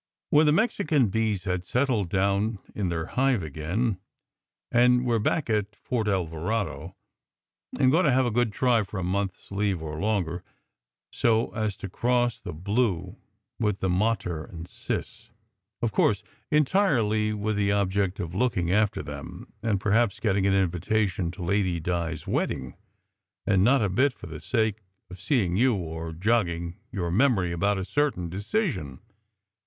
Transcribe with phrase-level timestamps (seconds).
[0.31, 3.99] "When the Mexican bees have settled down in their hive again,
[4.71, 6.95] and we re back at Fort Alvarado,
[7.77, 10.43] I m going to have a good try for a month s leave or longer,
[11.11, 13.15] so as to cross the blue
[13.59, 15.29] with the mater and sis.
[15.83, 21.29] Of course, entirely with the object of looking after them, and perhaps getting an invitation
[21.29, 22.75] to Lady Di s wedding,
[23.45, 24.81] and not a bit for the sake
[25.11, 28.99] of seeing you or jogging your memory SECRET HISTORY 175 about a certain decision!